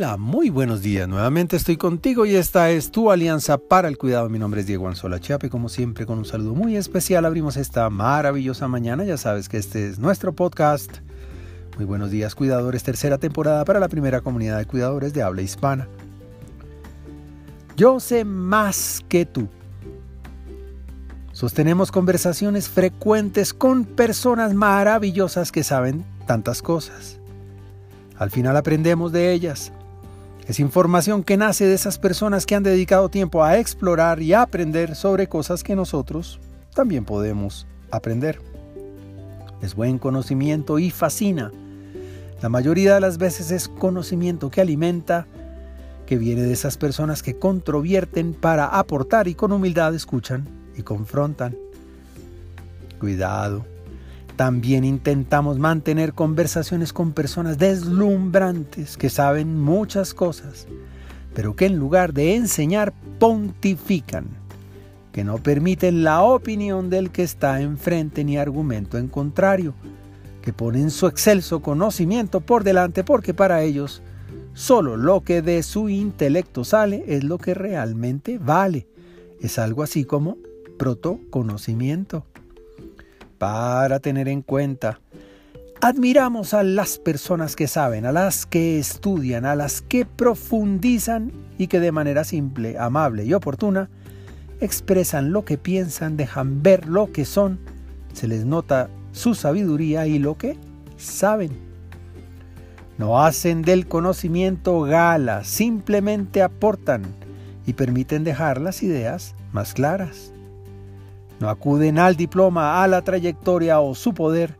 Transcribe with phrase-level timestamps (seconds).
[0.00, 1.06] Hola, muy buenos días.
[1.06, 4.30] Nuevamente estoy contigo y esta es tu alianza para el cuidado.
[4.30, 5.50] Mi nombre es Diego Anzola Chiape.
[5.50, 9.04] Como siempre, con un saludo muy especial, abrimos esta maravillosa mañana.
[9.04, 10.90] Ya sabes que este es nuestro podcast.
[11.76, 12.82] Muy buenos días, cuidadores.
[12.82, 15.86] Tercera temporada para la primera comunidad de cuidadores de habla hispana.
[17.76, 19.48] Yo sé más que tú.
[21.32, 27.18] Sostenemos conversaciones frecuentes con personas maravillosas que saben tantas cosas.
[28.16, 29.74] Al final aprendemos de ellas.
[30.50, 34.42] Es información que nace de esas personas que han dedicado tiempo a explorar y a
[34.42, 36.40] aprender sobre cosas que nosotros
[36.74, 38.40] también podemos aprender.
[39.62, 41.52] Es buen conocimiento y fascina.
[42.42, 45.28] La mayoría de las veces es conocimiento que alimenta,
[46.04, 51.56] que viene de esas personas que controvierten para aportar y con humildad escuchan y confrontan.
[52.98, 53.64] Cuidado,
[54.40, 60.66] también intentamos mantener conversaciones con personas deslumbrantes que saben muchas cosas,
[61.34, 64.28] pero que en lugar de enseñar pontifican,
[65.12, 69.74] que no permiten la opinión del que está enfrente ni argumento en contrario,
[70.40, 74.00] que ponen su excelso conocimiento por delante porque para ellos
[74.54, 78.86] solo lo que de su intelecto sale es lo que realmente vale.
[79.38, 80.38] Es algo así como
[80.78, 82.24] protoconocimiento
[83.40, 85.00] para tener en cuenta.
[85.80, 91.66] Admiramos a las personas que saben, a las que estudian, a las que profundizan y
[91.68, 93.88] que de manera simple, amable y oportuna
[94.60, 97.58] expresan lo que piensan, dejan ver lo que son,
[98.12, 100.58] se les nota su sabiduría y lo que
[100.98, 101.52] saben.
[102.98, 107.06] No hacen del conocimiento gala, simplemente aportan
[107.64, 110.34] y permiten dejar las ideas más claras
[111.40, 114.56] no acuden al diploma, a la trayectoria o su poder,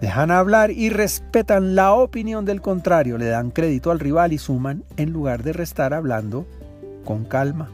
[0.00, 4.84] dejan hablar y respetan la opinión del contrario, le dan crédito al rival y suman
[4.96, 6.46] en lugar de restar hablando
[7.04, 7.70] con calma.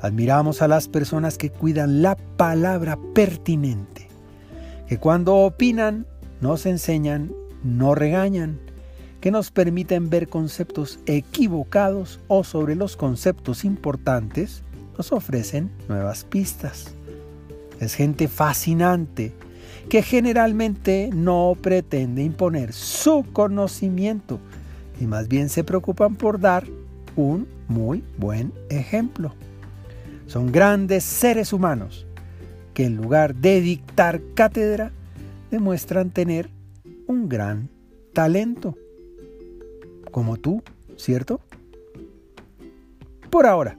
[0.00, 4.08] Admiramos a las personas que cuidan la palabra pertinente,
[4.86, 6.06] que cuando opinan
[6.40, 7.32] nos enseñan,
[7.64, 8.60] no regañan,
[9.20, 14.62] que nos permiten ver conceptos equivocados o sobre los conceptos importantes,
[14.96, 16.94] nos ofrecen nuevas pistas.
[17.80, 19.32] Es gente fascinante
[19.88, 24.38] que generalmente no pretende imponer su conocimiento
[25.00, 26.64] y más bien se preocupan por dar
[27.16, 29.34] un muy buen ejemplo.
[30.26, 32.06] Son grandes seres humanos
[32.74, 34.92] que en lugar de dictar cátedra
[35.50, 36.50] demuestran tener
[37.06, 37.70] un gran
[38.12, 38.76] talento.
[40.10, 40.62] Como tú,
[40.96, 41.40] ¿cierto?
[43.30, 43.78] Por ahora.